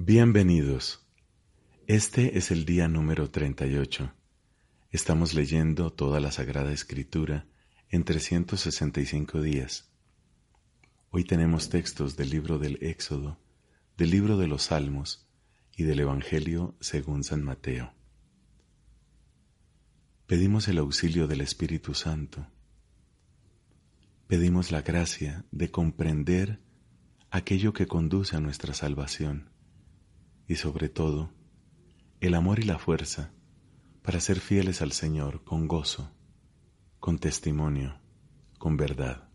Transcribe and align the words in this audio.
Bienvenidos. 0.00 1.04
Este 1.88 2.38
es 2.38 2.52
el 2.52 2.64
día 2.64 2.86
número 2.86 3.32
38. 3.32 4.14
Estamos 4.92 5.34
leyendo 5.34 5.92
toda 5.92 6.20
la 6.20 6.30
Sagrada 6.30 6.72
Escritura 6.72 7.46
en 7.90 8.04
365 8.04 9.42
días. 9.42 9.90
Hoy 11.10 11.24
tenemos 11.24 11.68
textos 11.68 12.16
del 12.16 12.30
libro 12.30 12.60
del 12.60 12.78
Éxodo, 12.80 13.40
del 13.96 14.10
libro 14.10 14.36
de 14.36 14.46
los 14.46 14.62
Salmos 14.62 15.26
y 15.76 15.82
del 15.82 15.98
Evangelio 15.98 16.76
según 16.78 17.24
San 17.24 17.42
Mateo. 17.42 17.92
Pedimos 20.28 20.68
el 20.68 20.78
auxilio 20.78 21.26
del 21.26 21.40
Espíritu 21.40 21.94
Santo. 21.94 22.46
Pedimos 24.28 24.70
la 24.70 24.82
gracia 24.82 25.44
de 25.50 25.72
comprender 25.72 26.60
aquello 27.32 27.72
que 27.72 27.88
conduce 27.88 28.36
a 28.36 28.40
nuestra 28.40 28.74
salvación 28.74 29.57
y 30.48 30.56
sobre 30.56 30.88
todo 30.88 31.30
el 32.20 32.34
amor 32.34 32.58
y 32.58 32.62
la 32.62 32.78
fuerza 32.78 33.30
para 34.02 34.18
ser 34.18 34.40
fieles 34.40 34.80
al 34.80 34.92
Señor 34.92 35.44
con 35.44 35.68
gozo, 35.68 36.10
con 36.98 37.18
testimonio, 37.18 38.00
con 38.58 38.78
verdad. 38.78 39.28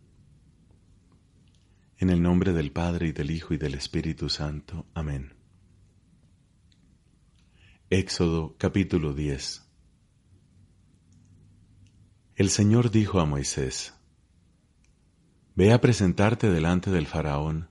En 1.96 2.10
el 2.10 2.20
nombre 2.20 2.52
del 2.52 2.72
Padre 2.72 3.08
y 3.08 3.12
del 3.12 3.30
Hijo 3.30 3.54
y 3.54 3.56
del 3.56 3.74
Espíritu 3.74 4.28
Santo. 4.28 4.86
Amén. 4.92 5.34
Éxodo 7.88 8.56
capítulo 8.58 9.14
10 9.14 9.62
El 12.34 12.50
Señor 12.50 12.90
dijo 12.90 13.20
a 13.20 13.24
Moisés, 13.24 13.94
Ve 15.54 15.72
a 15.72 15.80
presentarte 15.80 16.50
delante 16.50 16.90
del 16.90 17.06
faraón, 17.06 17.68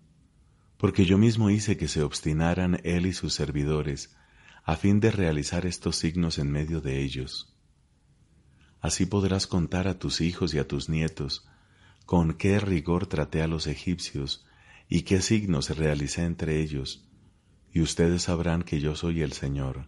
porque 0.84 1.06
yo 1.06 1.18
mismo 1.18 1.50
hice 1.50 1.78
que 1.78 1.88
se 1.88 2.04
obstinaran 2.04 2.82
él 2.84 3.06
y 3.06 3.14
sus 3.14 3.34
servidores, 3.34 4.18
a 4.66 4.76
fin 4.76 5.00
de 5.00 5.12
realizar 5.12 5.66
estos 5.66 5.96
signos 5.96 6.40
en 6.40 6.52
medio 6.52 6.82
de 6.82 7.02
ellos. 7.02 7.56
Así 8.82 9.06
podrás 9.06 9.48
contar 9.48 9.88
a 9.88 9.98
tus 9.98 10.20
hijos 10.20 10.54
y 10.54 10.60
a 10.60 10.68
tus 10.68 10.90
nietos 10.90 11.48
con 12.06 12.34
qué 12.34 12.60
rigor 12.60 13.08
traté 13.08 13.42
a 13.42 13.48
los 13.48 13.66
egipcios 13.68 14.46
y 14.90 15.04
qué 15.04 15.22
signos 15.22 15.70
realicé 15.70 16.26
entre 16.26 16.60
ellos, 16.60 17.08
y 17.72 17.80
ustedes 17.80 18.24
sabrán 18.24 18.62
que 18.62 18.82
yo 18.82 18.94
soy 18.98 19.22
el 19.22 19.32
Señor. 19.32 19.88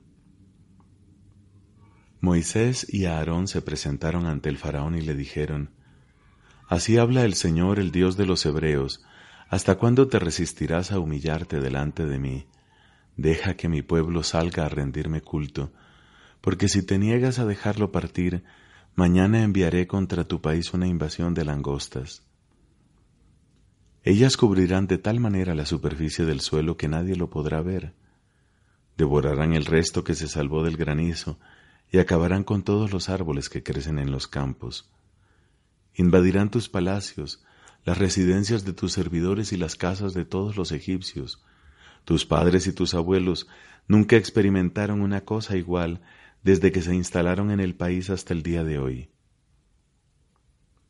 Moisés 2.22 2.88
y 2.88 3.04
Aarón 3.04 3.50
se 3.50 3.62
presentaron 3.62 4.28
ante 4.28 4.48
el 4.48 4.58
faraón 4.58 4.96
y 4.96 5.02
le 5.02 5.14
dijeron, 5.14 5.72
Así 6.70 6.98
habla 6.98 7.26
el 7.26 7.34
Señor, 7.34 7.80
el 7.80 7.92
Dios 7.92 8.16
de 8.16 8.26
los 8.26 8.46
Hebreos, 8.46 9.04
¿Hasta 9.48 9.76
cuándo 9.76 10.08
te 10.08 10.20
resistirás 10.20 10.92
a 10.92 11.00
humillarte 11.00 11.60
delante 11.60 12.06
de 12.06 12.20
mí? 12.20 12.48
Deja 13.16 13.56
que 13.56 13.70
mi 13.70 13.82
pueblo 13.82 14.24
salga 14.24 14.66
a 14.66 14.70
rendirme 14.70 15.22
culto, 15.22 15.72
porque 16.42 16.68
si 16.68 16.84
te 16.84 16.98
niegas 16.98 17.40
a 17.40 17.46
dejarlo 17.46 17.92
partir, 17.92 18.44
mañana 18.96 19.44
enviaré 19.44 19.88
contra 19.88 20.28
tu 20.28 20.42
país 20.42 20.74
una 20.74 20.88
invasión 20.88 21.34
de 21.34 21.46
langostas. 21.46 22.24
Ellas 24.04 24.38
cubrirán 24.38 24.88
de 24.88 24.98
tal 24.98 25.20
manera 25.20 25.56
la 25.56 25.66
superficie 25.66 26.26
del 26.26 26.42
suelo 26.42 26.78
que 26.78 26.88
nadie 26.88 27.16
lo 27.16 27.30
podrá 27.30 27.62
ver. 27.62 27.96
Devorarán 28.98 29.54
el 29.54 29.66
resto 29.66 30.04
que 30.04 30.14
se 30.14 30.28
salvó 30.28 30.64
del 30.64 30.78
granizo 30.78 31.40
y 31.92 32.00
acabarán 32.00 32.44
con 32.44 32.64
todos 32.64 32.92
los 32.92 33.09
árboles 33.09 33.50
que 33.50 33.64
crecen 33.64 34.00
en 34.00 34.12
los 34.12 34.28
campos. 34.28 34.92
Invadirán 35.96 36.52
tus 36.52 36.70
palacios, 36.70 37.44
las 37.86 38.00
residencias 38.00 38.66
de 38.66 38.73
tus 38.73 38.94
servidores 38.94 39.53
y 39.53 39.58
las 39.58 39.75
casas 39.75 40.14
de 40.14 40.25
todos 40.25 40.58
los 40.58 40.72
egipcios. 40.72 41.44
Tus 42.03 42.25
padres 42.25 42.66
y 42.67 42.73
tus 42.73 42.95
abuelos 42.95 43.47
nunca 43.88 44.17
experimentaron 44.17 45.02
una 45.02 45.22
cosa 45.22 45.55
igual 45.55 46.02
desde 46.44 46.72
que 46.72 46.81
se 46.81 46.95
instalaron 46.95 47.52
en 47.52 47.59
el 47.59 47.75
país 47.75 48.09
hasta 48.09 48.33
el 48.33 48.41
día 48.41 48.63
de 48.63 48.80
hoy. 48.80 49.09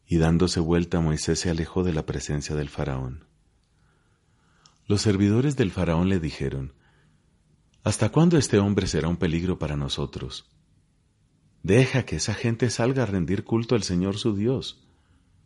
Y 0.07 0.17
dándose 0.17 0.61
vuelta 0.61 1.01
Moisés 1.01 1.39
se 1.39 1.49
alejó 1.49 1.83
de 1.83 1.93
la 1.93 2.05
presencia 2.05 2.55
del 2.55 2.69
faraón. 2.69 3.25
Los 4.87 5.01
servidores 5.01 5.57
del 5.57 5.71
faraón 5.71 6.09
le 6.09 6.19
dijeron, 6.19 6.73
¿Hasta 7.83 8.09
cuándo 8.09 8.37
este 8.37 8.57
hombre 8.57 8.87
será 8.87 9.09
un 9.09 9.17
peligro 9.17 9.59
para 9.59 9.75
nosotros? 9.75 10.49
Deja 11.61 12.03
que 12.03 12.17
esa 12.17 12.35
gente 12.35 12.69
salga 12.69 13.03
a 13.03 13.05
rendir 13.07 13.43
culto 13.43 13.75
al 13.75 13.83
Señor 13.83 14.17
su 14.17 14.35
Dios. 14.35 14.84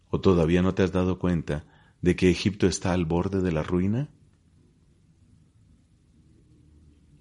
¿O 0.09 0.19
todavía 0.21 0.61
no 0.61 0.73
te 0.73 0.83
has 0.83 0.91
dado 0.91 1.19
cuenta 1.19 1.65
de 2.01 2.15
que 2.15 2.29
Egipto 2.29 2.67
está 2.67 2.93
al 2.93 3.05
borde 3.05 3.41
de 3.41 3.51
la 3.51 3.63
ruina? 3.63 4.09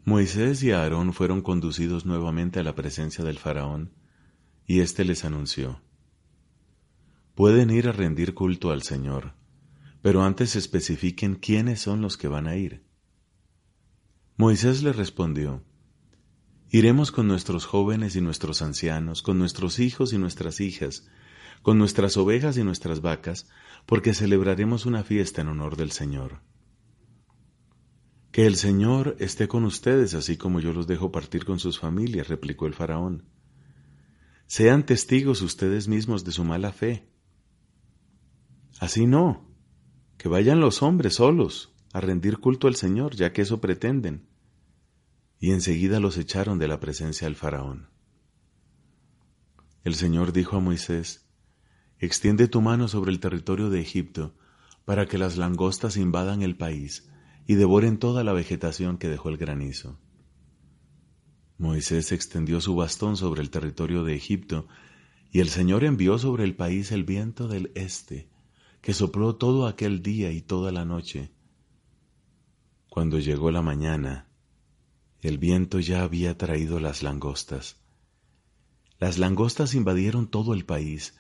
Moisés 0.04 0.62
y 0.62 0.72
Aarón 0.72 1.12
fueron 1.12 1.42
conducidos 1.42 2.06
nuevamente 2.06 2.60
a 2.60 2.62
la 2.62 2.74
presencia 2.74 3.24
del 3.24 3.38
faraón, 3.38 3.92
y 4.66 4.80
éste 4.80 5.04
les 5.04 5.24
anunció, 5.24 5.82
Pueden 7.34 7.70
ir 7.70 7.88
a 7.88 7.92
rendir 7.92 8.34
culto 8.34 8.70
al 8.70 8.82
Señor, 8.82 9.34
pero 10.00 10.22
antes 10.22 10.56
especifiquen 10.56 11.34
quiénes 11.34 11.80
son 11.80 12.00
los 12.00 12.16
que 12.16 12.26
van 12.26 12.46
a 12.46 12.56
ir. 12.56 12.84
Moisés 14.36 14.82
le 14.82 14.92
respondió, 14.92 15.62
Iremos 16.70 17.12
con 17.12 17.28
nuestros 17.28 17.64
jóvenes 17.64 18.16
y 18.16 18.20
nuestros 18.20 18.62
ancianos, 18.62 19.22
con 19.22 19.38
nuestros 19.38 19.78
hijos 19.78 20.12
y 20.12 20.18
nuestras 20.18 20.60
hijas, 20.60 21.06
con 21.62 21.78
nuestras 21.78 22.16
ovejas 22.16 22.56
y 22.56 22.64
nuestras 22.64 23.00
vacas, 23.00 23.48
porque 23.86 24.14
celebraremos 24.14 24.86
una 24.86 25.02
fiesta 25.04 25.42
en 25.42 25.48
honor 25.48 25.76
del 25.76 25.92
Señor. 25.92 26.40
Que 28.30 28.46
el 28.46 28.56
Señor 28.56 29.16
esté 29.18 29.48
con 29.48 29.64
ustedes, 29.64 30.14
así 30.14 30.36
como 30.36 30.60
yo 30.60 30.72
los 30.72 30.86
dejo 30.86 31.10
partir 31.10 31.44
con 31.44 31.58
sus 31.58 31.78
familias, 31.78 32.28
replicó 32.28 32.66
el 32.66 32.74
faraón. 32.74 33.24
Sean 34.46 34.86
testigos 34.86 35.42
ustedes 35.42 35.88
mismos 35.88 36.24
de 36.24 36.32
su 36.32 36.44
mala 36.44 36.72
fe. 36.72 37.08
Así 38.80 39.06
no, 39.06 39.48
que 40.16 40.28
vayan 40.28 40.60
los 40.60 40.82
hombres 40.82 41.16
solos 41.16 41.74
a 41.92 42.00
rendir 42.00 42.38
culto 42.38 42.68
al 42.68 42.76
Señor, 42.76 43.14
ya 43.14 43.32
que 43.32 43.42
eso 43.42 43.60
pretenden. 43.60 44.28
Y 45.40 45.52
enseguida 45.52 46.00
los 46.00 46.16
echaron 46.16 46.58
de 46.58 46.68
la 46.68 46.80
presencia 46.80 47.26
del 47.26 47.36
faraón. 47.36 47.88
El 49.84 49.94
Señor 49.94 50.32
dijo 50.32 50.56
a 50.56 50.60
Moisés, 50.60 51.27
Extiende 52.00 52.46
tu 52.48 52.60
mano 52.60 52.88
sobre 52.88 53.10
el 53.10 53.20
territorio 53.20 53.70
de 53.70 53.80
Egipto, 53.80 54.34
para 54.84 55.06
que 55.06 55.18
las 55.18 55.36
langostas 55.36 55.96
invadan 55.96 56.42
el 56.42 56.56
país 56.56 57.08
y 57.46 57.54
devoren 57.54 57.98
toda 57.98 58.24
la 58.24 58.32
vegetación 58.32 58.98
que 58.98 59.08
dejó 59.08 59.30
el 59.30 59.36
granizo. 59.36 59.98
Moisés 61.58 62.12
extendió 62.12 62.60
su 62.60 62.76
bastón 62.76 63.16
sobre 63.16 63.42
el 63.42 63.50
territorio 63.50 64.04
de 64.04 64.14
Egipto, 64.14 64.68
y 65.32 65.40
el 65.40 65.48
Señor 65.48 65.84
envió 65.84 66.18
sobre 66.18 66.44
el 66.44 66.54
país 66.54 66.92
el 66.92 67.04
viento 67.04 67.48
del 67.48 67.72
este, 67.74 68.28
que 68.80 68.94
sopló 68.94 69.34
todo 69.36 69.66
aquel 69.66 70.02
día 70.02 70.30
y 70.30 70.40
toda 70.40 70.72
la 70.72 70.84
noche. 70.84 71.32
Cuando 72.88 73.18
llegó 73.18 73.50
la 73.50 73.60
mañana, 73.60 74.28
el 75.20 75.38
viento 75.38 75.80
ya 75.80 76.04
había 76.04 76.38
traído 76.38 76.78
las 76.78 77.02
langostas. 77.02 77.76
Las 79.00 79.18
langostas 79.18 79.74
invadieron 79.74 80.28
todo 80.28 80.54
el 80.54 80.64
país, 80.64 81.14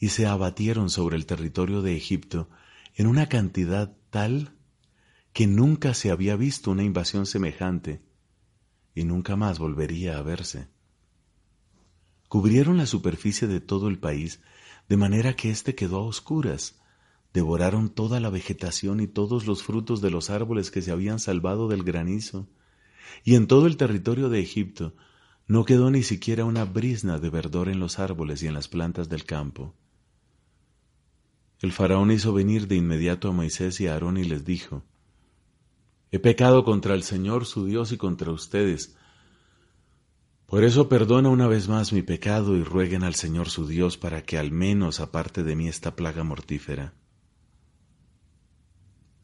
y 0.00 0.08
se 0.08 0.26
abatieron 0.26 0.88
sobre 0.88 1.16
el 1.16 1.26
territorio 1.26 1.82
de 1.82 1.94
Egipto 1.94 2.48
en 2.94 3.06
una 3.06 3.28
cantidad 3.28 3.94
tal 4.08 4.56
que 5.34 5.46
nunca 5.46 5.92
se 5.92 6.10
había 6.10 6.34
visto 6.36 6.70
una 6.70 6.82
invasión 6.82 7.26
semejante 7.26 8.02
y 8.94 9.04
nunca 9.04 9.36
más 9.36 9.58
volvería 9.58 10.18
a 10.18 10.22
verse. 10.22 10.68
Cubrieron 12.28 12.78
la 12.78 12.86
superficie 12.86 13.46
de 13.46 13.60
todo 13.60 13.88
el 13.88 13.98
país 13.98 14.40
de 14.88 14.96
manera 14.96 15.36
que 15.36 15.50
éste 15.50 15.74
quedó 15.74 15.98
a 15.98 16.06
oscuras, 16.06 16.80
devoraron 17.32 17.90
toda 17.90 18.20
la 18.20 18.30
vegetación 18.30 19.00
y 19.00 19.06
todos 19.06 19.46
los 19.46 19.62
frutos 19.62 20.00
de 20.00 20.10
los 20.10 20.30
árboles 20.30 20.70
que 20.70 20.82
se 20.82 20.90
habían 20.90 21.20
salvado 21.20 21.68
del 21.68 21.84
granizo, 21.84 22.48
y 23.22 23.34
en 23.34 23.46
todo 23.46 23.66
el 23.66 23.76
territorio 23.76 24.30
de 24.30 24.40
Egipto 24.40 24.94
no 25.46 25.64
quedó 25.64 25.90
ni 25.90 26.02
siquiera 26.02 26.44
una 26.44 26.64
brisna 26.64 27.18
de 27.18 27.30
verdor 27.30 27.68
en 27.68 27.78
los 27.78 27.98
árboles 27.98 28.42
y 28.42 28.46
en 28.46 28.54
las 28.54 28.66
plantas 28.66 29.08
del 29.08 29.24
campo. 29.24 29.74
El 31.60 31.72
faraón 31.72 32.10
hizo 32.10 32.32
venir 32.32 32.68
de 32.68 32.76
inmediato 32.76 33.28
a 33.28 33.32
Moisés 33.32 33.80
y 33.80 33.86
a 33.86 33.92
Aarón 33.92 34.16
y 34.16 34.24
les 34.24 34.44
dijo, 34.44 34.82
He 36.10 36.18
pecado 36.18 36.64
contra 36.64 36.94
el 36.94 37.02
Señor 37.02 37.44
su 37.44 37.66
Dios 37.66 37.92
y 37.92 37.98
contra 37.98 38.32
ustedes. 38.32 38.96
Por 40.46 40.64
eso 40.64 40.88
perdona 40.88 41.28
una 41.28 41.46
vez 41.46 41.68
más 41.68 41.92
mi 41.92 42.02
pecado 42.02 42.56
y 42.56 42.64
rueguen 42.64 43.04
al 43.04 43.14
Señor 43.14 43.50
su 43.50 43.66
Dios 43.66 43.98
para 43.98 44.22
que 44.22 44.38
al 44.38 44.50
menos 44.50 45.00
aparte 45.00 45.44
de 45.44 45.54
mí 45.54 45.68
esta 45.68 45.94
plaga 45.94 46.24
mortífera. 46.24 46.94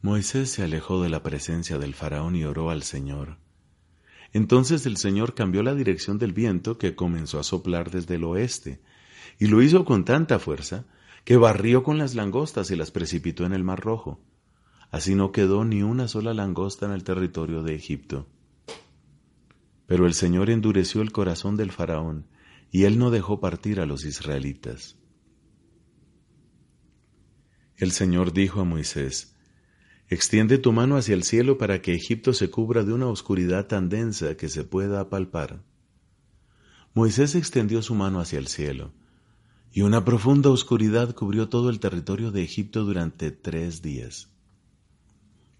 Moisés 0.02 0.50
se 0.50 0.62
alejó 0.62 1.02
de 1.02 1.08
la 1.08 1.22
presencia 1.22 1.78
del 1.78 1.94
faraón 1.94 2.36
y 2.36 2.44
oró 2.44 2.70
al 2.70 2.82
Señor. 2.82 3.38
Entonces 4.32 4.84
el 4.84 4.98
Señor 4.98 5.34
cambió 5.34 5.62
la 5.62 5.74
dirección 5.74 6.18
del 6.18 6.32
viento 6.32 6.76
que 6.76 6.94
comenzó 6.94 7.40
a 7.40 7.42
soplar 7.42 7.90
desde 7.90 8.16
el 8.16 8.24
oeste, 8.24 8.82
y 9.38 9.46
lo 9.46 9.62
hizo 9.62 9.84
con 9.84 10.04
tanta 10.04 10.38
fuerza 10.38 10.84
que 11.26 11.36
barrió 11.36 11.82
con 11.82 11.98
las 11.98 12.14
langostas 12.14 12.70
y 12.70 12.76
las 12.76 12.92
precipitó 12.92 13.44
en 13.46 13.52
el 13.52 13.64
Mar 13.64 13.80
Rojo. 13.80 14.20
Así 14.92 15.16
no 15.16 15.32
quedó 15.32 15.64
ni 15.64 15.82
una 15.82 16.06
sola 16.06 16.32
langosta 16.32 16.86
en 16.86 16.92
el 16.92 17.02
territorio 17.02 17.64
de 17.64 17.74
Egipto. 17.74 18.28
Pero 19.86 20.06
el 20.06 20.14
Señor 20.14 20.50
endureció 20.50 21.02
el 21.02 21.10
corazón 21.10 21.56
del 21.56 21.72
faraón, 21.72 22.28
y 22.70 22.84
él 22.84 22.96
no 22.96 23.10
dejó 23.10 23.40
partir 23.40 23.80
a 23.80 23.86
los 23.86 24.04
israelitas. 24.04 24.98
El 27.76 27.90
Señor 27.90 28.32
dijo 28.32 28.60
a 28.60 28.64
Moisés, 28.64 29.34
Extiende 30.08 30.58
tu 30.58 30.70
mano 30.70 30.96
hacia 30.96 31.16
el 31.16 31.24
cielo 31.24 31.58
para 31.58 31.82
que 31.82 31.92
Egipto 31.92 32.34
se 32.34 32.50
cubra 32.50 32.84
de 32.84 32.92
una 32.92 33.08
oscuridad 33.08 33.66
tan 33.66 33.88
densa 33.88 34.36
que 34.36 34.48
se 34.48 34.62
pueda 34.62 35.00
apalpar. 35.00 35.64
Moisés 36.94 37.34
extendió 37.34 37.82
su 37.82 37.96
mano 37.96 38.20
hacia 38.20 38.38
el 38.38 38.46
cielo, 38.46 38.92
y 39.76 39.82
una 39.82 40.06
profunda 40.06 40.48
oscuridad 40.48 41.14
cubrió 41.14 41.50
todo 41.50 41.68
el 41.68 41.80
territorio 41.80 42.30
de 42.30 42.42
Egipto 42.42 42.86
durante 42.86 43.30
tres 43.30 43.82
días. 43.82 44.30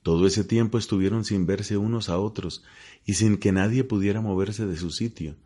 Todo 0.02 0.26
ese 0.26 0.42
tiempo 0.42 0.78
estuvieron 0.78 1.22
sin 1.26 1.44
verse 1.44 1.76
unos 1.76 2.08
a 2.08 2.16
otros 2.18 2.64
y 3.04 3.12
sin 3.12 3.36
que 3.36 3.52
nadie 3.52 3.84
pudiera 3.84 4.22
moverse 4.22 4.64
de 4.64 4.78
su 4.78 4.88
sitio, 4.88 5.36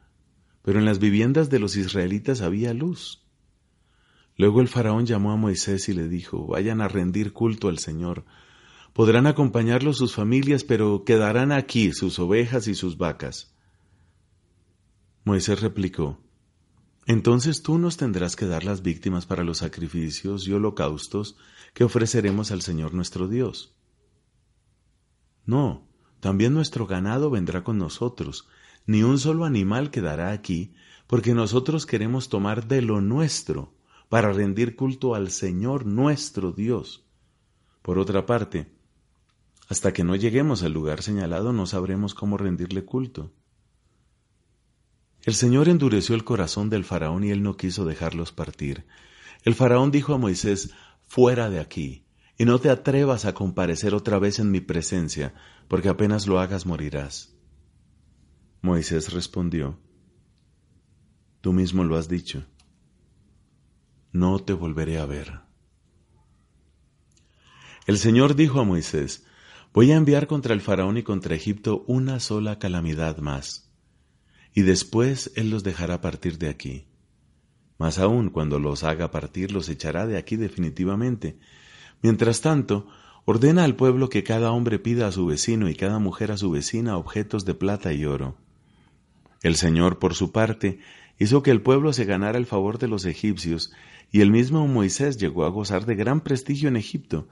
pero 0.62 0.78
en 0.78 0.84
las 0.84 1.00
viviendas 1.00 1.50
de 1.50 1.58
los 1.58 1.74
israelitas 1.74 2.42
había 2.42 2.72
luz. 2.72 3.26
Luego 4.36 4.60
el 4.60 4.68
faraón 4.68 5.04
llamó 5.04 5.32
a 5.32 5.36
Moisés 5.36 5.88
y 5.88 5.92
le 5.92 6.06
dijo, 6.06 6.46
vayan 6.46 6.80
a 6.80 6.86
rendir 6.86 7.32
culto 7.32 7.66
al 7.66 7.80
Señor, 7.80 8.24
Podrán 8.92 9.26
acompañarlo 9.26 9.92
sus 9.94 10.14
familias, 10.14 10.62
pero 10.62 11.02
quedarán 11.04 11.50
aquí 11.50 11.92
sus 11.92 12.20
ovejas 12.20 12.68
y 12.68 12.76
sus 12.76 12.98
vacas. 12.98 13.52
Moisés 15.24 15.60
replicó, 15.60 16.20
Entonces 17.10 17.64
tú 17.64 17.76
nos 17.76 17.96
tendrás 17.96 18.36
que 18.36 18.46
dar 18.46 18.62
las 18.62 18.82
víctimas 18.82 19.26
para 19.26 19.42
los 19.42 19.58
sacrificios 19.58 20.46
y 20.46 20.52
holocaustos 20.52 21.36
que 21.74 21.82
ofreceremos 21.82 22.52
al 22.52 22.62
Señor 22.62 22.94
nuestro 22.94 23.26
Dios. 23.26 23.74
No, 25.44 25.88
también 26.20 26.54
nuestro 26.54 26.86
ganado 26.86 27.28
vendrá 27.28 27.64
con 27.64 27.78
nosotros, 27.78 28.46
ni 28.86 29.02
un 29.02 29.18
solo 29.18 29.44
animal 29.44 29.90
quedará 29.90 30.30
aquí, 30.30 30.72
porque 31.08 31.34
nosotros 31.34 31.84
queremos 31.84 32.28
tomar 32.28 32.68
de 32.68 32.80
lo 32.80 33.00
nuestro 33.00 33.74
para 34.08 34.32
rendir 34.32 34.76
culto 34.76 35.16
al 35.16 35.32
Señor 35.32 35.86
nuestro 35.86 36.52
Dios. 36.52 37.04
Por 37.82 37.98
otra 37.98 38.24
parte, 38.24 38.70
hasta 39.68 39.92
que 39.92 40.04
no 40.04 40.14
lleguemos 40.14 40.62
al 40.62 40.74
lugar 40.74 41.02
señalado 41.02 41.52
no 41.52 41.66
sabremos 41.66 42.14
cómo 42.14 42.36
rendirle 42.36 42.84
culto. 42.84 43.32
El 45.22 45.34
Señor 45.34 45.68
endureció 45.68 46.14
el 46.14 46.24
corazón 46.24 46.70
del 46.70 46.84
faraón 46.84 47.24
y 47.24 47.30
él 47.30 47.42
no 47.42 47.56
quiso 47.56 47.84
dejarlos 47.84 48.32
partir. 48.32 48.86
El 49.44 49.54
faraón 49.54 49.90
dijo 49.90 50.14
a 50.14 50.18
Moisés, 50.18 50.72
Fuera 51.06 51.50
de 51.50 51.60
aquí, 51.60 52.04
y 52.38 52.44
no 52.44 52.58
te 52.58 52.70
atrevas 52.70 53.24
a 53.24 53.34
comparecer 53.34 53.94
otra 53.94 54.18
vez 54.18 54.38
en 54.38 54.50
mi 54.50 54.60
presencia, 54.60 55.34
porque 55.68 55.88
apenas 55.88 56.26
lo 56.26 56.40
hagas 56.40 56.64
morirás. 56.64 57.34
Moisés 58.62 59.12
respondió, 59.12 59.78
Tú 61.40 61.52
mismo 61.52 61.84
lo 61.84 61.96
has 61.96 62.08
dicho, 62.08 62.44
no 64.12 64.38
te 64.38 64.52
volveré 64.52 64.98
a 64.98 65.06
ver. 65.06 65.40
El 67.86 67.98
Señor 67.98 68.34
dijo 68.34 68.60
a 68.60 68.64
Moisés, 68.64 69.26
Voy 69.72 69.92
a 69.92 69.96
enviar 69.96 70.26
contra 70.26 70.52
el 70.52 70.60
faraón 70.60 70.96
y 70.96 71.02
contra 71.02 71.34
Egipto 71.34 71.84
una 71.86 72.20
sola 72.20 72.58
calamidad 72.58 73.18
más, 73.18 73.69
y 74.54 74.62
después 74.62 75.32
él 75.36 75.50
los 75.50 75.62
dejará 75.62 76.00
partir 76.00 76.38
de 76.38 76.48
aquí. 76.48 76.86
Mas 77.78 77.98
aún 77.98 78.30
cuando 78.30 78.58
los 78.58 78.84
haga 78.84 79.10
partir, 79.10 79.52
los 79.52 79.68
echará 79.68 80.06
de 80.06 80.18
aquí 80.18 80.36
definitivamente. 80.36 81.38
Mientras 82.02 82.40
tanto, 82.40 82.86
ordena 83.24 83.64
al 83.64 83.76
pueblo 83.76 84.08
que 84.08 84.22
cada 84.22 84.52
hombre 84.52 84.78
pida 84.78 85.06
a 85.06 85.12
su 85.12 85.26
vecino 85.26 85.68
y 85.68 85.74
cada 85.74 85.98
mujer 85.98 86.32
a 86.32 86.36
su 86.36 86.50
vecina 86.50 86.96
objetos 86.96 87.44
de 87.44 87.54
plata 87.54 87.92
y 87.92 88.04
oro. 88.04 88.36
El 89.42 89.56
Señor, 89.56 89.98
por 89.98 90.14
su 90.14 90.32
parte, 90.32 90.80
hizo 91.18 91.42
que 91.42 91.50
el 91.50 91.62
pueblo 91.62 91.92
se 91.92 92.04
ganara 92.04 92.38
el 92.38 92.46
favor 92.46 92.78
de 92.78 92.88
los 92.88 93.04
egipcios, 93.06 93.72
y 94.12 94.20
el 94.20 94.30
mismo 94.30 94.66
Moisés 94.66 95.16
llegó 95.16 95.44
a 95.44 95.50
gozar 95.50 95.86
de 95.86 95.94
gran 95.94 96.20
prestigio 96.20 96.68
en 96.68 96.76
Egipto, 96.76 97.28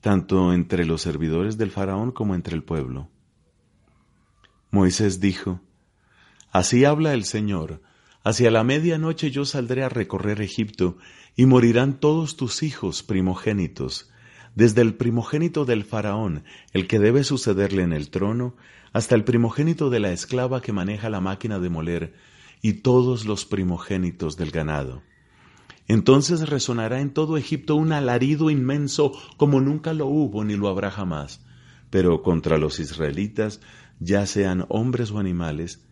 tanto 0.00 0.52
entre 0.52 0.84
los 0.84 1.02
servidores 1.02 1.58
del 1.58 1.70
faraón 1.70 2.10
como 2.10 2.34
entre 2.34 2.56
el 2.56 2.64
pueblo. 2.64 3.08
Moisés 4.70 5.20
dijo, 5.20 5.60
Así 6.52 6.84
habla 6.84 7.14
el 7.14 7.24
Señor, 7.24 7.80
hacia 8.22 8.50
la 8.50 8.62
medianoche 8.62 9.30
yo 9.30 9.46
saldré 9.46 9.84
a 9.84 9.88
recorrer 9.88 10.42
Egipto, 10.42 10.98
y 11.34 11.46
morirán 11.46 11.98
todos 11.98 12.36
tus 12.36 12.62
hijos 12.62 13.02
primogénitos, 13.02 14.10
desde 14.54 14.82
el 14.82 14.94
primogénito 14.94 15.64
del 15.64 15.82
faraón, 15.82 16.44
el 16.74 16.86
que 16.86 16.98
debe 16.98 17.24
sucederle 17.24 17.82
en 17.82 17.94
el 17.94 18.10
trono, 18.10 18.54
hasta 18.92 19.14
el 19.14 19.24
primogénito 19.24 19.88
de 19.88 20.00
la 20.00 20.12
esclava 20.12 20.60
que 20.60 20.74
maneja 20.74 21.08
la 21.08 21.22
máquina 21.22 21.58
de 21.58 21.70
moler, 21.70 22.14
y 22.60 22.74
todos 22.74 23.24
los 23.24 23.46
primogénitos 23.46 24.36
del 24.36 24.50
ganado. 24.50 25.02
Entonces 25.88 26.48
resonará 26.50 27.00
en 27.00 27.14
todo 27.14 27.38
Egipto 27.38 27.76
un 27.76 27.92
alarido 27.92 28.50
inmenso 28.50 29.12
como 29.38 29.60
nunca 29.60 29.94
lo 29.94 30.06
hubo 30.06 30.44
ni 30.44 30.54
lo 30.54 30.68
habrá 30.68 30.90
jamás. 30.90 31.40
Pero 31.88 32.22
contra 32.22 32.58
los 32.58 32.78
israelitas, 32.78 33.60
ya 34.00 34.26
sean 34.26 34.66
hombres 34.68 35.10
o 35.10 35.18
animales, 35.18 35.82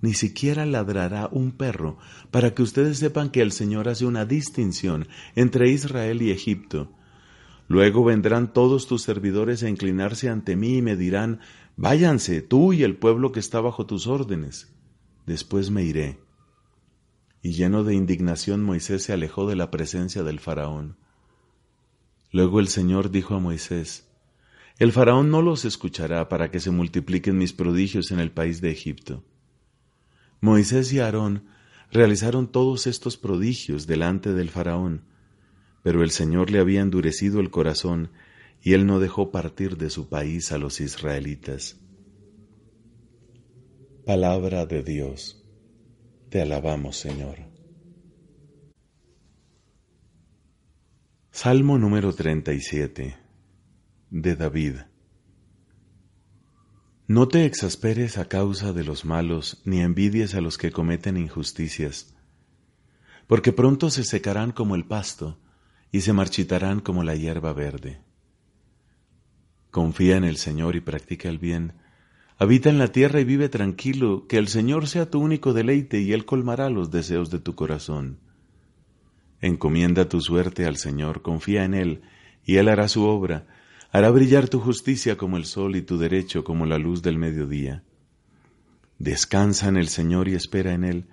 ni 0.00 0.14
siquiera 0.14 0.66
ladrará 0.66 1.28
un 1.32 1.52
perro, 1.52 1.98
para 2.30 2.54
que 2.54 2.62
ustedes 2.62 2.98
sepan 2.98 3.30
que 3.30 3.42
el 3.42 3.52
Señor 3.52 3.88
hace 3.88 4.06
una 4.06 4.24
distinción 4.24 5.08
entre 5.34 5.70
Israel 5.70 6.22
y 6.22 6.30
Egipto. 6.30 6.92
Luego 7.66 8.04
vendrán 8.04 8.52
todos 8.52 8.86
tus 8.86 9.02
servidores 9.02 9.62
a 9.62 9.68
inclinarse 9.68 10.28
ante 10.28 10.56
mí 10.56 10.78
y 10.78 10.82
me 10.82 10.96
dirán, 10.96 11.40
Váyanse, 11.76 12.42
tú 12.42 12.72
y 12.72 12.82
el 12.82 12.96
pueblo 12.96 13.30
que 13.32 13.40
está 13.40 13.60
bajo 13.60 13.86
tus 13.86 14.06
órdenes. 14.06 14.74
Después 15.26 15.70
me 15.70 15.84
iré 15.84 16.18
y 17.42 17.52
lleno 17.52 17.84
de 17.84 17.94
indignación 17.94 18.62
Moisés 18.62 19.04
se 19.04 19.12
alejó 19.12 19.46
de 19.48 19.56
la 19.56 19.70
presencia 19.70 20.22
del 20.22 20.40
faraón. 20.40 20.96
Luego 22.30 22.60
el 22.60 22.68
Señor 22.68 23.10
dijo 23.10 23.34
a 23.34 23.38
Moisés, 23.38 24.06
El 24.78 24.92
faraón 24.92 25.30
no 25.30 25.40
los 25.42 25.64
escuchará 25.64 26.28
para 26.28 26.50
que 26.50 26.60
se 26.60 26.70
multipliquen 26.70 27.38
mis 27.38 27.52
prodigios 27.52 28.10
en 28.10 28.20
el 28.20 28.32
país 28.32 28.60
de 28.60 28.70
Egipto. 28.70 29.24
Moisés 30.40 30.92
y 30.92 31.00
Aarón 31.00 31.44
realizaron 31.90 32.50
todos 32.50 32.86
estos 32.86 33.16
prodigios 33.16 33.86
delante 33.86 34.32
del 34.32 34.50
faraón, 34.50 35.02
pero 35.82 36.02
el 36.02 36.10
Señor 36.10 36.50
le 36.50 36.60
había 36.60 36.80
endurecido 36.80 37.40
el 37.40 37.50
corazón 37.50 38.10
y 38.62 38.74
él 38.74 38.86
no 38.86 39.00
dejó 39.00 39.30
partir 39.30 39.76
de 39.76 39.90
su 39.90 40.08
país 40.08 40.52
a 40.52 40.58
los 40.58 40.80
israelitas. 40.80 41.80
Palabra 44.04 44.66
de 44.66 44.82
Dios. 44.82 45.44
Te 46.30 46.42
alabamos, 46.42 46.96
Señor. 46.96 47.38
Salmo 51.30 51.78
número 51.78 52.12
37 52.12 53.16
de 54.10 54.36
David. 54.36 54.76
No 57.08 57.26
te 57.26 57.46
exasperes 57.46 58.18
a 58.18 58.28
causa 58.28 58.72
de 58.72 58.84
los 58.84 59.04
malos, 59.04 59.60
ni 59.64 59.80
envidies 59.80 60.34
a 60.34 60.40
los 60.40 60.58
que 60.58 60.70
cometen 60.70 61.16
injusticias, 61.16 62.14
porque 63.26 63.52
pronto 63.52 63.90
se 63.90 64.04
secarán 64.04 64.52
como 64.52 64.76
el 64.76 64.84
pasto 64.84 65.40
y 65.90 66.02
se 66.02 66.12
marchitarán 66.12 66.80
como 66.80 67.02
la 67.02 67.16
hierba 67.16 67.52
verde. 67.54 68.02
Confía 69.70 70.16
en 70.16 70.24
el 70.24 70.36
Señor 70.36 70.76
y 70.76 70.80
practica 70.80 71.28
el 71.28 71.38
bien 71.38 71.72
Habita 72.40 72.70
en 72.70 72.78
la 72.78 72.92
tierra 72.92 73.20
y 73.20 73.24
vive 73.24 73.48
tranquilo, 73.48 74.26
que 74.28 74.38
el 74.38 74.46
Señor 74.46 74.86
sea 74.86 75.10
tu 75.10 75.18
único 75.18 75.52
deleite 75.52 76.00
y 76.00 76.12
Él 76.12 76.24
colmará 76.24 76.70
los 76.70 76.92
deseos 76.92 77.30
de 77.30 77.40
tu 77.40 77.56
corazón. 77.56 78.20
Encomienda 79.40 80.08
tu 80.08 80.20
suerte 80.20 80.64
al 80.64 80.76
Señor, 80.76 81.22
confía 81.22 81.64
en 81.64 81.74
Él, 81.74 82.02
y 82.44 82.56
Él 82.56 82.68
hará 82.68 82.86
su 82.86 83.04
obra, 83.04 83.48
hará 83.90 84.10
brillar 84.10 84.48
tu 84.48 84.60
justicia 84.60 85.16
como 85.16 85.36
el 85.36 85.44
sol 85.44 85.76
y 85.76 85.82
tu 85.82 85.98
derecho 85.98 86.44
como 86.44 86.66
la 86.66 86.78
luz 86.78 87.02
del 87.02 87.18
mediodía. 87.18 87.82
Descansa 88.98 89.68
en 89.68 89.76
el 89.76 89.88
Señor 89.88 90.28
y 90.28 90.34
espera 90.34 90.72
en 90.72 90.84
Él. 90.84 91.06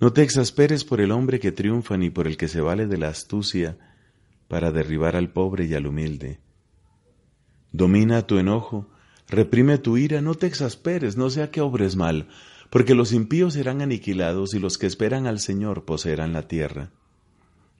No 0.00 0.12
te 0.12 0.22
exasperes 0.22 0.84
por 0.84 1.00
el 1.00 1.12
hombre 1.12 1.40
que 1.40 1.52
triunfa 1.52 1.96
ni 1.96 2.10
por 2.10 2.26
el 2.26 2.36
que 2.36 2.48
se 2.48 2.60
vale 2.60 2.86
de 2.86 2.98
la 2.98 3.08
astucia 3.08 3.78
para 4.48 4.70
derribar 4.70 5.16
al 5.16 5.30
pobre 5.30 5.66
y 5.66 5.74
al 5.74 5.86
humilde. 5.86 6.40
Domina 7.72 8.26
tu 8.26 8.38
enojo, 8.38 8.88
Reprime 9.28 9.78
tu 9.78 9.96
ira, 9.96 10.20
no 10.20 10.34
te 10.34 10.46
exasperes, 10.46 11.16
no 11.16 11.30
sea 11.30 11.50
que 11.50 11.60
obres 11.60 11.96
mal, 11.96 12.28
porque 12.70 12.94
los 12.94 13.12
impíos 13.12 13.54
serán 13.54 13.82
aniquilados 13.82 14.54
y 14.54 14.60
los 14.60 14.78
que 14.78 14.86
esperan 14.86 15.26
al 15.26 15.40
Señor 15.40 15.84
poseerán 15.84 16.32
la 16.32 16.46
tierra. 16.46 16.90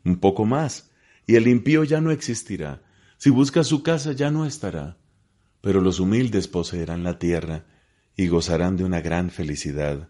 Un 0.04 0.18
poco 0.18 0.44
más, 0.44 0.90
y 1.26 1.36
el 1.36 1.46
impío 1.46 1.84
ya 1.84 2.00
no 2.00 2.10
existirá. 2.10 2.82
Si 3.18 3.30
busca 3.30 3.64
su 3.64 3.82
casa 3.82 4.12
ya 4.12 4.30
no 4.30 4.46
estará. 4.46 4.96
Pero 5.60 5.80
los 5.80 6.00
humildes 6.00 6.48
poseerán 6.48 7.02
la 7.02 7.18
tierra 7.18 7.64
y 8.16 8.28
gozarán 8.28 8.76
de 8.76 8.84
una 8.84 9.00
gran 9.00 9.30
felicidad. 9.30 10.08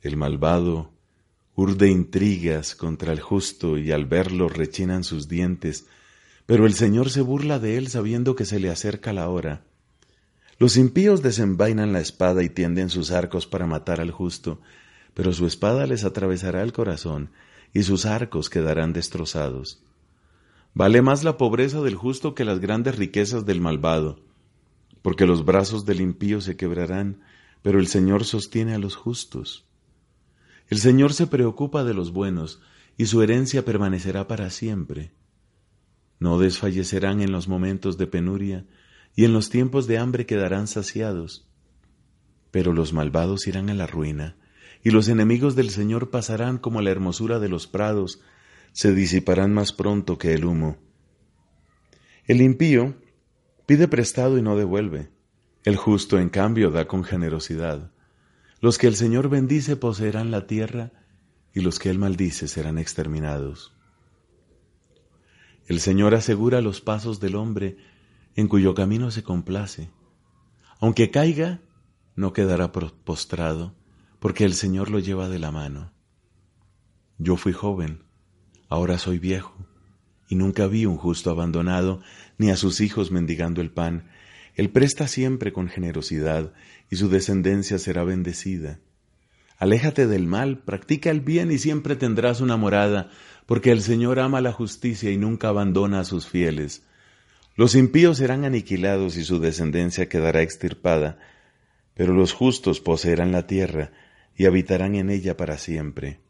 El 0.00 0.16
malvado 0.16 0.92
urde 1.54 1.90
intrigas 1.90 2.74
contra 2.74 3.12
el 3.12 3.20
justo 3.20 3.78
y 3.78 3.92
al 3.92 4.06
verlo 4.06 4.48
rechinan 4.48 5.04
sus 5.04 5.28
dientes 5.28 5.86
pero 6.46 6.64
el 6.64 6.74
Señor 6.74 7.10
se 7.10 7.20
burla 7.20 7.58
de 7.58 7.76
él 7.76 7.88
sabiendo 7.88 8.36
que 8.36 8.44
se 8.44 8.60
le 8.60 8.70
acerca 8.70 9.12
la 9.12 9.28
hora. 9.28 9.64
Los 10.58 10.76
impíos 10.76 11.20
desenvainan 11.20 11.92
la 11.92 12.00
espada 12.00 12.42
y 12.42 12.48
tienden 12.48 12.88
sus 12.88 13.10
arcos 13.10 13.46
para 13.46 13.66
matar 13.66 14.00
al 14.00 14.12
justo, 14.12 14.60
pero 15.12 15.32
su 15.32 15.46
espada 15.46 15.86
les 15.86 16.04
atravesará 16.04 16.62
el 16.62 16.72
corazón 16.72 17.30
y 17.74 17.82
sus 17.82 18.06
arcos 18.06 18.48
quedarán 18.48 18.92
destrozados. 18.92 19.82
Vale 20.76 21.00
más 21.00 21.24
la 21.24 21.38
pobreza 21.38 21.80
del 21.80 21.94
justo 21.94 22.34
que 22.34 22.44
las 22.44 22.60
grandes 22.60 22.98
riquezas 22.98 23.46
del 23.46 23.62
malvado, 23.62 24.20
porque 25.00 25.24
los 25.24 25.46
brazos 25.46 25.86
del 25.86 26.02
impío 26.02 26.42
se 26.42 26.58
quebrarán, 26.58 27.22
pero 27.62 27.80
el 27.80 27.86
Señor 27.86 28.26
sostiene 28.26 28.74
a 28.74 28.78
los 28.78 28.94
justos. 28.94 29.64
El 30.68 30.76
Señor 30.76 31.14
se 31.14 31.28
preocupa 31.28 31.82
de 31.82 31.94
los 31.94 32.12
buenos, 32.12 32.60
y 32.98 33.06
su 33.06 33.22
herencia 33.22 33.64
permanecerá 33.64 34.28
para 34.28 34.50
siempre. 34.50 35.12
No 36.20 36.38
desfallecerán 36.38 37.22
en 37.22 37.32
los 37.32 37.48
momentos 37.48 37.96
de 37.96 38.06
penuria, 38.06 38.66
y 39.14 39.24
en 39.24 39.32
los 39.32 39.48
tiempos 39.48 39.86
de 39.86 39.96
hambre 39.96 40.26
quedarán 40.26 40.66
saciados. 40.66 41.48
Pero 42.50 42.74
los 42.74 42.92
malvados 42.92 43.46
irán 43.46 43.70
a 43.70 43.74
la 43.74 43.86
ruina, 43.86 44.36
y 44.84 44.90
los 44.90 45.08
enemigos 45.08 45.56
del 45.56 45.70
Señor 45.70 46.10
pasarán 46.10 46.58
como 46.58 46.82
la 46.82 46.90
hermosura 46.90 47.38
de 47.38 47.48
los 47.48 47.66
prados, 47.66 48.20
se 48.76 48.92
disiparán 48.92 49.54
más 49.54 49.72
pronto 49.72 50.18
que 50.18 50.34
el 50.34 50.44
humo. 50.44 50.76
El 52.26 52.42
impío 52.42 52.94
pide 53.64 53.88
prestado 53.88 54.36
y 54.36 54.42
no 54.42 54.54
devuelve, 54.54 55.08
el 55.64 55.76
justo 55.76 56.18
en 56.18 56.28
cambio 56.28 56.70
da 56.70 56.86
con 56.86 57.02
generosidad. 57.02 57.90
Los 58.60 58.76
que 58.76 58.86
el 58.86 58.94
Señor 58.94 59.30
bendice 59.30 59.76
poseerán 59.76 60.30
la 60.30 60.46
tierra, 60.46 60.92
y 61.54 61.60
los 61.60 61.78
que 61.78 61.88
él 61.88 61.98
maldice 61.98 62.48
serán 62.48 62.76
exterminados. 62.76 63.74
El 65.66 65.80
Señor 65.80 66.14
asegura 66.14 66.60
los 66.60 66.82
pasos 66.82 67.18
del 67.18 67.36
hombre, 67.36 67.78
en 68.34 68.46
cuyo 68.46 68.74
camino 68.74 69.10
se 69.10 69.22
complace. 69.22 69.90
Aunque 70.80 71.10
caiga, 71.10 71.62
no 72.14 72.34
quedará 72.34 72.72
postrado, 72.72 73.74
porque 74.18 74.44
el 74.44 74.52
Señor 74.52 74.90
lo 74.90 74.98
lleva 74.98 75.30
de 75.30 75.38
la 75.38 75.50
mano. 75.50 75.94
Yo 77.16 77.38
fui 77.38 77.54
joven, 77.54 78.05
ahora 78.68 78.98
soy 78.98 79.18
viejo, 79.18 79.54
y 80.28 80.34
nunca 80.34 80.66
vi 80.66 80.86
un 80.86 80.96
justo 80.96 81.30
abandonado, 81.30 82.00
ni 82.38 82.50
a 82.50 82.56
sus 82.56 82.80
hijos 82.80 83.10
mendigando 83.10 83.60
el 83.60 83.70
pan. 83.70 84.08
Él 84.54 84.70
presta 84.70 85.08
siempre 85.08 85.52
con 85.52 85.68
generosidad, 85.68 86.52
y 86.90 86.96
su 86.96 87.08
descendencia 87.08 87.78
será 87.78 88.04
bendecida. 88.04 88.78
Aléjate 89.58 90.06
del 90.06 90.26
mal, 90.26 90.58
practica 90.58 91.10
el 91.10 91.20
bien 91.20 91.50
y 91.50 91.58
siempre 91.58 91.96
tendrás 91.96 92.40
una 92.40 92.56
morada, 92.56 93.10
porque 93.46 93.70
el 93.70 93.80
Señor 93.80 94.18
ama 94.18 94.40
la 94.40 94.52
justicia 94.52 95.10
y 95.10 95.16
nunca 95.16 95.48
abandona 95.48 96.00
a 96.00 96.04
sus 96.04 96.26
fieles. 96.26 96.82
Los 97.54 97.74
impíos 97.74 98.18
serán 98.18 98.44
aniquilados 98.44 99.16
y 99.16 99.24
su 99.24 99.40
descendencia 99.40 100.08
quedará 100.10 100.42
extirpada, 100.42 101.18
pero 101.94 102.12
los 102.12 102.34
justos 102.34 102.80
poseerán 102.80 103.32
la 103.32 103.46
tierra 103.46 103.92
y 104.36 104.44
habitarán 104.44 104.94
en 104.94 105.08
ella 105.08 105.38
para 105.38 105.56
siempre. 105.56 106.20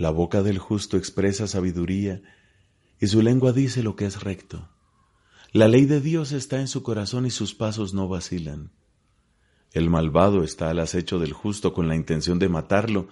La 0.00 0.08
boca 0.08 0.42
del 0.42 0.56
justo 0.56 0.96
expresa 0.96 1.46
sabiduría 1.46 2.22
y 2.98 3.08
su 3.08 3.20
lengua 3.20 3.52
dice 3.52 3.82
lo 3.82 3.96
que 3.96 4.06
es 4.06 4.22
recto. 4.22 4.66
La 5.52 5.68
ley 5.68 5.84
de 5.84 6.00
Dios 6.00 6.32
está 6.32 6.58
en 6.58 6.68
su 6.68 6.82
corazón 6.82 7.26
y 7.26 7.30
sus 7.30 7.54
pasos 7.54 7.92
no 7.92 8.08
vacilan. 8.08 8.70
El 9.74 9.90
malvado 9.90 10.42
está 10.42 10.70
al 10.70 10.78
acecho 10.78 11.18
del 11.18 11.34
justo 11.34 11.74
con 11.74 11.86
la 11.86 11.96
intención 11.96 12.38
de 12.38 12.48
matarlo, 12.48 13.08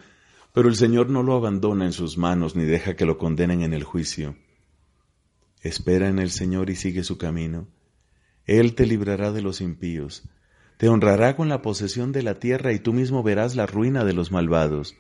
pero 0.55 0.71
el 0.71 0.77
Señor 0.77 1.11
no 1.11 1.23
lo 1.23 1.35
abandona 1.35 1.85
en 1.85 1.93
sus 1.93 2.17
manos 2.17 2.57
ni 2.57 2.65
deja 2.65 2.97
que 2.97 3.05
lo 3.05 3.19
condenen 3.19 3.61
en 3.61 3.75
el 3.75 3.85
juicio. 3.85 4.37
Espera 5.61 6.09
en 6.09 6.19
el 6.19 6.31
Señor 6.31 6.71
y 6.71 6.75
sigue 6.75 7.05
su 7.05 7.19
camino. 7.19 7.69
Él 8.47 8.75
te 8.75 8.87
librará 8.87 9.31
de 9.31 9.43
los 9.43 9.61
impíos, 9.61 10.23
te 10.79 10.89
honrará 10.89 11.37
con 11.37 11.51
la 11.51 11.61
posesión 11.61 12.13
de 12.13 12.23
la 12.23 12.39
tierra 12.39 12.73
y 12.73 12.79
tú 12.79 12.95
mismo 12.95 13.23
verás 13.23 13.57
la 13.57 13.67
ruina 13.67 14.07
de 14.07 14.15
los 14.15 14.33
malvados. 14.33 14.97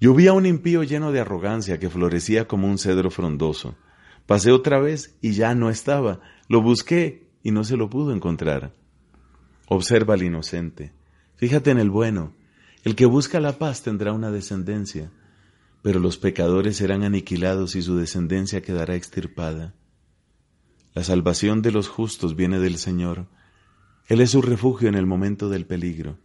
Yo 0.00 0.16
a 0.28 0.32
un 0.32 0.46
impío 0.46 0.82
lleno 0.82 1.12
de 1.12 1.20
arrogancia 1.20 1.78
que 1.78 1.90
florecía 1.90 2.48
como 2.48 2.66
un 2.66 2.78
cedro 2.78 3.10
frondoso. 3.10 3.76
Pasé 4.26 4.50
otra 4.50 4.80
vez 4.80 5.16
y 5.20 5.32
ya 5.32 5.54
no 5.54 5.68
estaba. 5.70 6.20
Lo 6.48 6.62
busqué 6.62 7.28
y 7.42 7.50
no 7.50 7.64
se 7.64 7.76
lo 7.76 7.90
pudo 7.90 8.14
encontrar. 8.14 8.72
Observa 9.68 10.14
al 10.14 10.22
inocente. 10.22 10.92
Fíjate 11.36 11.70
en 11.70 11.78
el 11.78 11.90
bueno. 11.90 12.32
El 12.82 12.96
que 12.96 13.06
busca 13.06 13.40
la 13.40 13.58
paz 13.58 13.82
tendrá 13.82 14.12
una 14.12 14.30
descendencia 14.30 15.10
pero 15.82 15.98
los 15.98 16.18
pecadores 16.18 16.76
serán 16.76 17.02
aniquilados 17.02 17.74
y 17.74 17.82
su 17.82 17.96
descendencia 17.96 18.62
quedará 18.62 18.94
extirpada. 18.96 19.74
La 20.94 21.04
salvación 21.04 21.62
de 21.62 21.72
los 21.72 21.88
justos 21.88 22.36
viene 22.36 22.58
del 22.58 22.76
Señor. 22.76 23.26
Él 24.08 24.20
es 24.20 24.30
su 24.30 24.42
refugio 24.42 24.88
en 24.88 24.94
el 24.94 25.06
momento 25.06 25.48
del 25.48 25.66
peligro. 25.66 26.18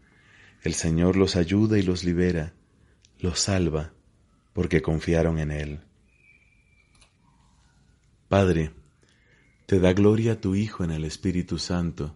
El 0.63 0.73
Señor 0.73 1.15
los 1.15 1.35
ayuda 1.35 1.77
y 1.77 1.83
los 1.83 2.03
libera, 2.03 2.53
los 3.19 3.39
salva, 3.39 3.93
porque 4.53 4.81
confiaron 4.81 5.39
en 5.39 5.51
Él. 5.51 5.79
Padre, 8.27 8.71
te 9.65 9.79
da 9.79 9.93
gloria 9.93 10.41
tu 10.41 10.55
Hijo 10.55 10.83
en 10.83 10.91
el 10.91 11.05
Espíritu 11.05 11.57
Santo, 11.57 12.15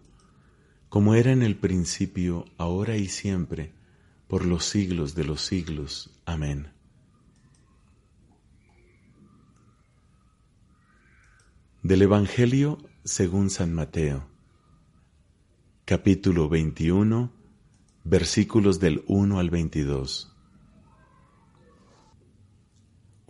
como 0.88 1.14
era 1.14 1.32
en 1.32 1.42
el 1.42 1.56
principio, 1.56 2.46
ahora 2.58 2.96
y 2.96 3.06
siempre, 3.06 3.72
por 4.26 4.44
los 4.44 4.64
siglos 4.64 5.14
de 5.14 5.24
los 5.24 5.40
siglos. 5.40 6.10
Amén. 6.24 6.72
Del 11.82 12.02
Evangelio 12.02 12.78
según 13.04 13.50
San 13.50 13.72
Mateo, 13.72 14.28
capítulo 15.84 16.48
21, 16.48 17.32
versículos 18.04 18.78
del 18.78 19.02
1 19.06 19.38
al 19.38 19.50
22. 19.50 20.29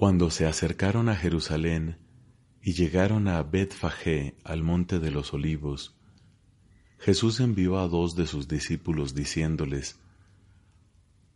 Cuando 0.00 0.30
se 0.30 0.46
acercaron 0.46 1.10
a 1.10 1.14
Jerusalén 1.14 1.98
y 2.62 2.72
llegaron 2.72 3.28
a 3.28 3.42
Betfagé, 3.42 4.34
al 4.44 4.62
monte 4.62 4.98
de 4.98 5.10
los 5.10 5.34
olivos, 5.34 5.94
Jesús 6.98 7.38
envió 7.38 7.78
a 7.78 7.86
dos 7.86 8.16
de 8.16 8.26
sus 8.26 8.48
discípulos 8.48 9.14
diciéndoles, 9.14 10.00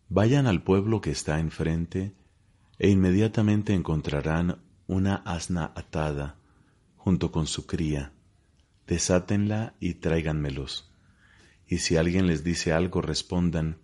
Vayan 0.09 0.47
al 0.47 0.63
pueblo 0.63 1.03
que 1.03 1.11
está 1.11 1.41
enfrente 1.41 2.15
e 2.79 2.89
inmediatamente 2.89 3.75
encontrarán 3.75 4.63
una 4.87 5.17
asna 5.17 5.71
atada 5.77 6.39
junto 6.97 7.31
con 7.31 7.47
su 7.47 7.67
cría. 7.67 8.15
Desátenla 8.87 9.75
y 9.79 9.93
tráiganmelos. 9.97 10.91
Y 11.69 11.81
si 11.81 11.99
alguien 11.99 12.27
les 12.27 12.45
dice 12.45 12.73
algo, 12.73 13.03
respondan, 13.03 13.77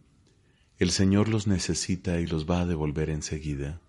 el 0.79 0.91
Señor 0.91 1.29
los 1.29 1.47
necesita 1.47 2.19
y 2.19 2.27
los 2.27 2.49
va 2.49 2.63
a 2.63 2.67
devolver 2.67 3.11
enseguida. 3.11 3.83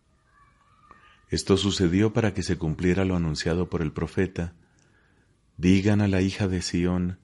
Esto 1.32 1.56
sucedió 1.56 2.12
para 2.12 2.34
que 2.34 2.44
se 2.44 2.58
cumpliera 2.58 3.06
lo 3.06 3.16
anunciado 3.16 3.70
por 3.70 3.82
el 3.82 3.94
profeta. 3.94 4.54
Digan 5.56 6.02
a 6.02 6.10
la 6.10 6.22
hija 6.22 6.50
de 6.50 6.62
Sión, 6.62 7.20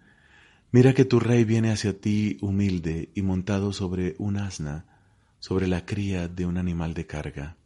mira 0.72 0.94
que 0.94 1.04
tu 1.04 1.20
rey 1.20 1.44
viene 1.44 1.72
hacia 1.72 2.00
ti 2.00 2.38
humilde 2.40 3.12
y 3.16 3.22
montado 3.22 3.74
sobre 3.74 4.16
un 4.18 4.38
asna, 4.38 4.86
sobre 5.40 5.68
la 5.68 5.86
cría 5.86 6.30
de 6.30 6.46
un 6.46 6.58
animal 6.58 6.94
de 6.94 7.06
carga. 7.06 7.58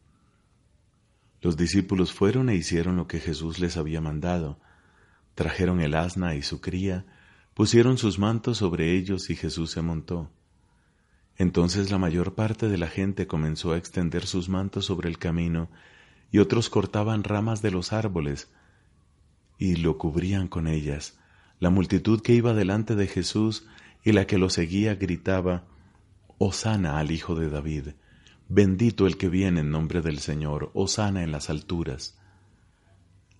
Los 1.41 1.57
discípulos 1.57 2.11
fueron 2.11 2.49
e 2.49 2.55
hicieron 2.55 2.97
lo 2.97 3.07
que 3.07 3.19
Jesús 3.19 3.59
les 3.59 3.77
había 3.77 4.01
mandado. 4.01 4.59
Trajeron 5.35 5.79
el 5.79 5.93
asna 5.93 6.33
y 6.33 6.41
su 6.41 6.59
cría, 6.59 7.05
pusieron 7.53 7.99
sus 7.99 8.17
mantos 8.17 8.57
sobre 8.57 8.97
ellos 8.97 9.29
y 9.29 9.35
Jesús 9.35 9.69
se 9.69 9.83
montó. 9.83 10.31
Entonces 11.37 11.91
la 11.91 11.99
mayor 11.99 12.33
parte 12.33 12.67
de 12.67 12.79
la 12.79 12.87
gente 12.87 13.27
comenzó 13.27 13.73
a 13.73 13.77
extender 13.77 14.25
sus 14.25 14.49
mantos 14.49 14.85
sobre 14.85 15.07
el 15.07 15.19
camino, 15.19 15.69
y 16.31 16.39
otros 16.39 16.69
cortaban 16.69 17.23
ramas 17.23 17.61
de 17.61 17.71
los 17.71 17.93
árboles 17.93 18.49
y 19.57 19.75
lo 19.75 19.97
cubrían 19.97 20.47
con 20.47 20.67
ellas. 20.67 21.19
La 21.59 21.69
multitud 21.69 22.21
que 22.21 22.33
iba 22.33 22.53
delante 22.53 22.95
de 22.95 23.07
Jesús 23.07 23.67
y 24.03 24.13
la 24.13 24.25
que 24.25 24.37
lo 24.37 24.49
seguía 24.49 24.95
gritaba, 24.95 25.65
Hosana 26.37 26.97
al 26.97 27.11
Hijo 27.11 27.35
de 27.35 27.49
David. 27.49 27.89
Bendito 28.49 29.05
el 29.05 29.17
que 29.17 29.29
viene 29.29 29.59
en 29.59 29.69
nombre 29.69 30.01
del 30.01 30.19
Señor, 30.19 30.71
sana 30.87 31.23
en 31.23 31.31
las 31.31 31.49
alturas. 31.49 32.17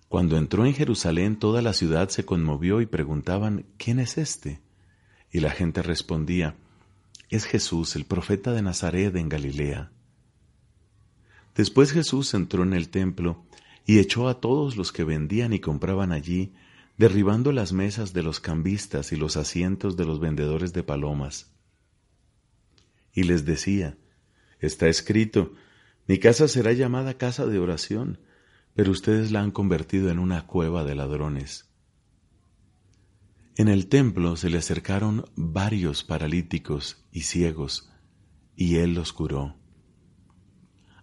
Cuando 0.08 0.36
entró 0.36 0.64
en 0.66 0.74
Jerusalén 0.74 1.36
toda 1.36 1.62
la 1.62 1.72
ciudad 1.72 2.10
se 2.10 2.24
conmovió 2.24 2.80
y 2.80 2.86
preguntaban, 2.86 3.66
¿quién 3.78 3.98
es 3.98 4.18
este? 4.18 4.60
Y 5.32 5.40
la 5.40 5.50
gente 5.50 5.82
respondía, 5.82 6.54
es 7.30 7.46
Jesús, 7.46 7.96
el 7.96 8.04
profeta 8.04 8.52
de 8.52 8.62
Nazaret 8.62 9.16
en 9.16 9.28
Galilea. 9.28 9.90
Después 11.54 11.92
Jesús 11.92 12.32
entró 12.34 12.62
en 12.62 12.72
el 12.72 12.88
templo 12.88 13.44
y 13.86 13.98
echó 13.98 14.28
a 14.28 14.40
todos 14.40 14.76
los 14.76 14.92
que 14.92 15.04
vendían 15.04 15.52
y 15.52 15.60
compraban 15.60 16.12
allí, 16.12 16.54
derribando 16.96 17.52
las 17.52 17.72
mesas 17.72 18.12
de 18.12 18.22
los 18.22 18.40
cambistas 18.40 19.12
y 19.12 19.16
los 19.16 19.36
asientos 19.36 19.96
de 19.96 20.04
los 20.04 20.20
vendedores 20.20 20.72
de 20.72 20.82
palomas. 20.82 21.52
Y 23.12 23.24
les 23.24 23.44
decía, 23.44 23.98
Está 24.60 24.88
escrito, 24.88 25.54
mi 26.06 26.18
casa 26.18 26.48
será 26.48 26.72
llamada 26.72 27.18
casa 27.18 27.46
de 27.46 27.58
oración, 27.58 28.20
pero 28.74 28.90
ustedes 28.90 29.30
la 29.32 29.40
han 29.40 29.50
convertido 29.50 30.10
en 30.10 30.18
una 30.18 30.46
cueva 30.46 30.84
de 30.84 30.94
ladrones. 30.94 31.68
En 33.56 33.68
el 33.68 33.88
templo 33.88 34.36
se 34.36 34.48
le 34.48 34.58
acercaron 34.58 35.26
varios 35.36 36.04
paralíticos 36.04 37.04
y 37.12 37.22
ciegos, 37.22 37.90
y 38.56 38.76
él 38.76 38.94
los 38.94 39.12
curó. 39.12 39.61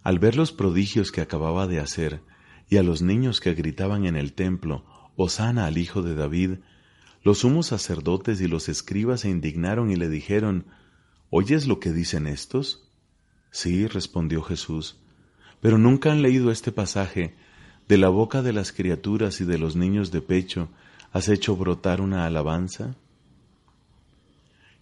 Al 0.09 0.17
ver 0.17 0.35
los 0.35 0.51
prodigios 0.51 1.11
que 1.11 1.21
acababa 1.21 1.67
de 1.67 1.79
hacer, 1.79 2.23
y 2.67 2.77
a 2.77 2.81
los 2.81 3.03
niños 3.03 3.39
que 3.39 3.53
gritaban 3.53 4.07
en 4.07 4.15
el 4.15 4.33
templo, 4.33 4.83
Hosana 5.15 5.67
al 5.67 5.77
Hijo 5.77 6.01
de 6.01 6.15
David, 6.15 6.53
los 7.23 7.41
sumos 7.41 7.67
sacerdotes 7.67 8.41
y 8.41 8.47
los 8.47 8.69
escribas 8.69 9.21
se 9.21 9.29
indignaron 9.29 9.91
y 9.91 9.95
le 9.97 10.09
dijeron, 10.09 10.65
¿Oyes 11.29 11.67
lo 11.67 11.79
que 11.79 11.91
dicen 11.91 12.25
estos? 12.25 12.89
Sí, 13.51 13.85
respondió 13.85 14.41
Jesús, 14.41 14.97
pero 15.61 15.77
nunca 15.77 16.11
han 16.11 16.23
leído 16.23 16.49
este 16.49 16.71
pasaje, 16.71 17.35
de 17.87 17.99
la 17.99 18.09
boca 18.09 18.41
de 18.41 18.51
las 18.51 18.71
criaturas 18.71 19.39
y 19.41 19.45
de 19.45 19.59
los 19.59 19.75
niños 19.75 20.09
de 20.09 20.21
pecho 20.21 20.69
has 21.11 21.29
hecho 21.29 21.55
brotar 21.55 22.01
una 22.01 22.25
alabanza. 22.25 22.95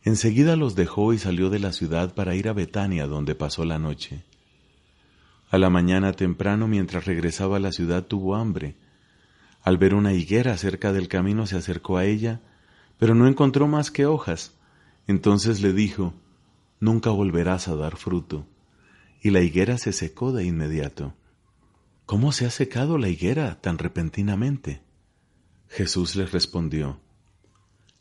Enseguida 0.03 0.55
los 0.55 0.75
dejó 0.75 1.11
y 1.11 1.17
salió 1.17 1.49
de 1.49 1.59
la 1.59 1.73
ciudad 1.73 2.15
para 2.15 2.33
ir 2.33 2.47
a 2.47 2.53
Betania, 2.53 3.07
donde 3.07 3.35
pasó 3.35 3.65
la 3.65 3.77
noche. 3.77 4.23
A 5.49 5.57
la 5.57 5.69
mañana 5.69 6.13
temprano, 6.13 6.67
mientras 6.67 7.05
regresaba 7.05 7.57
a 7.57 7.59
la 7.59 7.71
ciudad, 7.71 8.05
tuvo 8.05 8.35
hambre. 8.35 8.75
Al 9.61 9.77
ver 9.77 9.93
una 9.93 10.13
higuera 10.13 10.57
cerca 10.57 10.91
del 10.91 11.07
camino, 11.07 11.47
se 11.47 11.55
acercó 11.55 11.97
a 11.97 12.05
ella, 12.05 12.41
pero 12.97 13.15
no 13.15 13.27
encontró 13.27 13.67
más 13.67 13.91
que 13.91 14.05
hojas. 14.05 14.53
Entonces 15.07 15.61
le 15.61 15.73
dijo, 15.73 16.13
Nunca 16.79 17.09
volverás 17.09 17.67
a 17.67 17.75
dar 17.75 17.95
fruto. 17.95 18.45
Y 19.21 19.31
la 19.31 19.41
higuera 19.41 19.77
se 19.77 19.93
secó 19.93 20.31
de 20.31 20.45
inmediato. 20.45 21.15
¿Cómo 22.05 22.31
se 22.31 22.45
ha 22.45 22.49
secado 22.49 22.97
la 22.97 23.09
higuera 23.09 23.59
tan 23.61 23.77
repentinamente? 23.77 24.81
Jesús 25.67 26.15
les 26.15 26.31
respondió, 26.31 27.01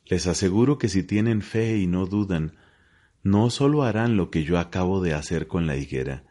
Les 0.05 0.26
aseguro 0.26 0.79
que 0.79 0.88
si 0.88 1.03
tienen 1.03 1.43
fe 1.43 1.79
y 1.79 1.87
no 1.87 2.07
dudan, 2.07 2.53
no 3.23 3.50
solo 3.50 3.83
harán 3.83 4.17
lo 4.17 4.31
que 4.31 4.45
yo 4.45 4.59
acabo 4.59 5.00
de 5.00 5.15
hacer 5.15 5.49
con 5.49 5.67
la 5.67 5.76
higuera, 5.76 6.23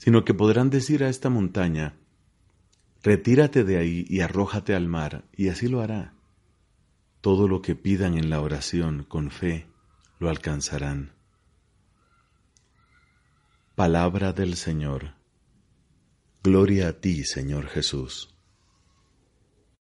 sino 0.00 0.24
que 0.24 0.32
podrán 0.32 0.70
decir 0.70 1.04
a 1.04 1.10
esta 1.10 1.28
montaña, 1.28 1.94
Retírate 3.02 3.64
de 3.64 3.78
ahí 3.78 4.04
y 4.08 4.20
arrójate 4.20 4.74
al 4.74 4.86
mar, 4.86 5.24
y 5.34 5.48
así 5.48 5.68
lo 5.68 5.80
hará. 5.80 6.14
Todo 7.20 7.48
lo 7.48 7.62
que 7.62 7.74
pidan 7.74 8.16
en 8.16 8.28
la 8.28 8.40
oración 8.40 9.04
con 9.04 9.30
fe, 9.30 9.66
lo 10.18 10.28
alcanzarán. 10.28 11.12
Palabra 13.74 14.32
del 14.32 14.56
Señor. 14.56 15.14
Gloria 16.42 16.88
a 16.88 16.92
ti, 16.94 17.24
Señor 17.24 17.68
Jesús. 17.68 18.29